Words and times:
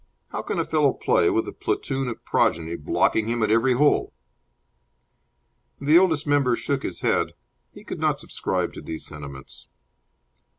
How 0.29 0.41
can 0.41 0.57
a 0.57 0.65
fellow 0.65 0.93
play, 0.93 1.29
with 1.29 1.47
a 1.47 1.51
platoon 1.51 2.07
of 2.07 2.25
progeny 2.25 2.75
blocking 2.75 3.27
him 3.27 3.43
at 3.43 3.51
every 3.51 3.73
hole?" 3.73 4.15
The 5.79 5.99
Oldest 5.99 6.25
Member 6.25 6.55
shook 6.55 6.81
his 6.81 7.01
head. 7.01 7.33
He 7.71 7.83
could 7.83 7.99
not 7.99 8.19
subscribe 8.19 8.73
to 8.73 8.81
these 8.81 9.05
sentiments. 9.05 9.67